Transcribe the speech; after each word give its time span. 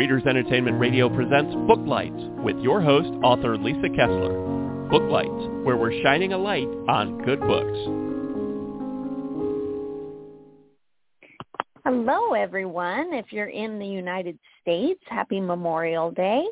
Readers 0.00 0.22
Entertainment 0.26 0.80
Radio 0.80 1.14
presents 1.14 1.54
Booklights 1.68 2.42
with 2.42 2.56
your 2.60 2.80
host, 2.80 3.10
author 3.22 3.58
Lisa 3.58 3.90
Kessler. 3.90 4.32
Booklights, 4.88 5.46
where 5.62 5.76
we're 5.76 6.02
shining 6.02 6.32
a 6.32 6.38
light 6.38 6.68
on 6.88 7.18
good 7.22 7.38
books. 7.40 7.78
Hello, 11.84 12.32
everyone. 12.32 13.12
If 13.12 13.26
you're 13.30 13.50
in 13.50 13.78
the 13.78 13.86
United 13.86 14.38
States, 14.62 15.02
happy 15.06 15.38
Memorial 15.38 16.12
Day. 16.12 16.46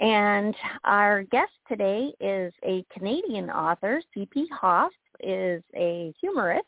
And 0.00 0.52
our 0.82 1.22
guest 1.22 1.52
today 1.68 2.12
is 2.18 2.52
a 2.64 2.84
Canadian 2.92 3.48
author. 3.48 4.02
C.P. 4.12 4.48
Hoff 4.60 4.90
is 5.20 5.62
a 5.76 6.12
humorist 6.20 6.66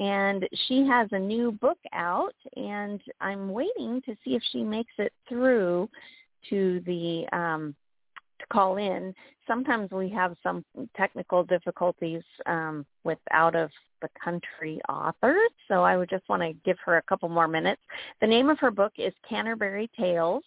and 0.00 0.48
she 0.66 0.86
has 0.86 1.08
a 1.12 1.18
new 1.18 1.52
book 1.52 1.78
out 1.92 2.34
and 2.56 3.00
I'm 3.20 3.50
waiting 3.50 4.02
to 4.06 4.16
see 4.24 4.34
if 4.34 4.42
she 4.50 4.64
makes 4.64 4.92
it 4.98 5.12
through 5.28 5.88
to 6.48 6.82
the 6.86 7.26
um 7.36 7.74
to 8.40 8.46
call 8.50 8.78
in. 8.78 9.14
Sometimes 9.46 9.90
we 9.90 10.08
have 10.08 10.34
some 10.42 10.64
technical 10.96 11.44
difficulties 11.44 12.22
um 12.46 12.86
with 13.04 13.18
out 13.30 13.54
of 13.54 13.70
the 14.00 14.08
country 14.24 14.80
authors, 14.88 15.50
so 15.68 15.84
I 15.84 15.98
would 15.98 16.08
just 16.08 16.26
want 16.30 16.40
to 16.40 16.54
give 16.64 16.78
her 16.86 16.96
a 16.96 17.02
couple 17.02 17.28
more 17.28 17.46
minutes. 17.46 17.82
The 18.22 18.26
name 18.26 18.48
of 18.48 18.58
her 18.60 18.70
book 18.70 18.92
is 18.96 19.12
Canterbury 19.28 19.90
Tales 19.98 20.44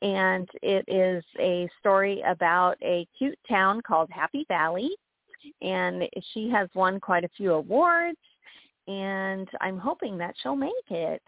and 0.00 0.48
it 0.62 0.84
is 0.88 1.22
a 1.38 1.68
story 1.78 2.22
about 2.26 2.76
a 2.82 3.06
cute 3.18 3.38
town 3.46 3.82
called 3.82 4.08
Happy 4.10 4.46
Valley 4.48 4.90
and 5.60 6.04
she 6.32 6.48
has 6.48 6.70
won 6.74 6.98
quite 6.98 7.24
a 7.24 7.30
few 7.36 7.52
awards 7.52 8.16
and 8.86 9.48
I'm 9.60 9.78
hoping 9.78 10.18
that 10.18 10.34
she'll 10.42 10.56
make 10.56 10.72
it. 10.90 11.22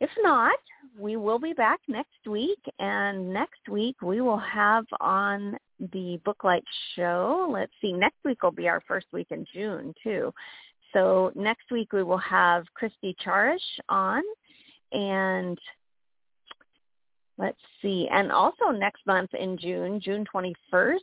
If 0.00 0.10
not, 0.22 0.58
we 0.98 1.16
will 1.16 1.38
be 1.38 1.52
back 1.52 1.80
next 1.88 2.26
week, 2.26 2.58
and 2.78 3.32
next 3.32 3.68
week 3.70 3.96
we 4.02 4.20
will 4.20 4.38
have 4.38 4.84
on 5.00 5.56
the 5.78 6.20
Booklight 6.26 6.64
show. 6.94 7.48
Let's 7.50 7.72
see, 7.80 7.92
next 7.92 8.18
week 8.24 8.42
will 8.42 8.50
be 8.50 8.68
our 8.68 8.82
first 8.86 9.06
week 9.12 9.28
in 9.30 9.46
June 9.52 9.94
too. 10.02 10.32
So 10.92 11.32
next 11.34 11.70
week 11.70 11.92
we 11.92 12.02
will 12.02 12.18
have 12.18 12.64
Christy 12.74 13.16
Charish 13.24 13.58
on, 13.88 14.22
and 14.92 15.58
Let's 17.36 17.58
see. 17.82 18.08
And 18.12 18.30
also 18.30 18.66
next 18.70 19.04
month 19.06 19.34
in 19.34 19.58
June, 19.58 20.00
June 20.00 20.24
21st, 20.32 20.98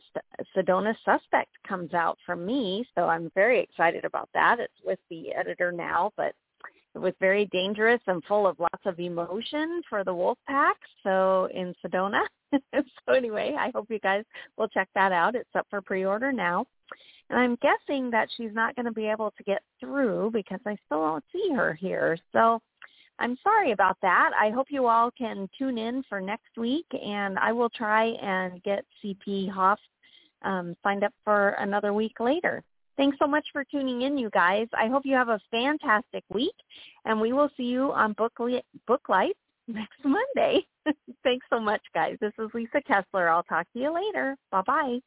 Sedona 0.56 0.94
Suspect 1.04 1.50
comes 1.66 1.92
out 1.92 2.18
from 2.24 2.46
me. 2.46 2.86
So 2.94 3.06
I'm 3.06 3.30
very 3.34 3.60
excited 3.60 4.04
about 4.04 4.30
that. 4.32 4.58
It's 4.58 4.72
with 4.84 4.98
the 5.10 5.34
editor 5.34 5.72
now, 5.72 6.12
but 6.16 6.34
it 6.94 6.98
was 6.98 7.12
very 7.20 7.46
dangerous 7.46 8.00
and 8.06 8.22
full 8.24 8.46
of 8.46 8.58
lots 8.60 8.86
of 8.86 8.98
emotion 8.98 9.82
for 9.88 10.04
the 10.04 10.14
wolf 10.14 10.38
pack. 10.46 10.76
So 11.02 11.48
in 11.54 11.74
Sedona. 11.84 12.22
so 12.52 13.12
anyway, 13.14 13.54
I 13.58 13.70
hope 13.74 13.90
you 13.90 13.98
guys 13.98 14.24
will 14.56 14.68
check 14.68 14.88
that 14.94 15.12
out. 15.12 15.34
It's 15.34 15.54
up 15.54 15.66
for 15.68 15.82
pre-order 15.82 16.32
now. 16.32 16.66
And 17.28 17.38
I'm 17.38 17.56
guessing 17.56 18.10
that 18.10 18.28
she's 18.36 18.52
not 18.52 18.74
going 18.74 18.86
to 18.86 18.92
be 18.92 19.06
able 19.06 19.32
to 19.36 19.42
get 19.44 19.62
through 19.80 20.30
because 20.32 20.60
I 20.66 20.76
still 20.86 21.02
don't 21.02 21.24
see 21.32 21.50
her 21.54 21.72
here. 21.74 22.18
So 22.32 22.60
I'm 23.18 23.36
sorry 23.42 23.72
about 23.72 23.96
that. 24.02 24.30
I 24.38 24.50
hope 24.50 24.66
you 24.70 24.86
all 24.86 25.10
can 25.10 25.48
tune 25.56 25.78
in 25.78 26.02
for 26.08 26.20
next 26.20 26.56
week, 26.56 26.86
and 26.92 27.38
I 27.38 27.52
will 27.52 27.70
try 27.70 28.06
and 28.22 28.62
get 28.62 28.84
CP 29.02 29.50
Hoff 29.50 29.78
um, 30.42 30.74
signed 30.82 31.04
up 31.04 31.12
for 31.24 31.50
another 31.50 31.92
week 31.92 32.18
later. 32.20 32.62
Thanks 32.96 33.16
so 33.18 33.26
much 33.26 33.46
for 33.52 33.64
tuning 33.64 34.02
in, 34.02 34.18
you 34.18 34.28
guys. 34.30 34.66
I 34.74 34.88
hope 34.88 35.02
you 35.04 35.14
have 35.14 35.28
a 35.28 35.40
fantastic 35.50 36.24
week, 36.28 36.54
and 37.04 37.20
we 37.20 37.32
will 37.32 37.48
see 37.56 37.64
you 37.64 37.92
on 37.92 38.14
Booklight, 38.14 38.62
Booklight 38.88 39.32
next 39.68 40.04
Monday. 40.04 40.66
Thanks 41.22 41.46
so 41.48 41.60
much, 41.60 41.82
guys. 41.94 42.16
This 42.20 42.32
is 42.38 42.50
Lisa 42.52 42.82
Kessler. 42.86 43.28
I'll 43.28 43.44
talk 43.44 43.66
to 43.72 43.78
you 43.78 43.94
later. 43.94 44.36
Bye-bye. 44.50 44.98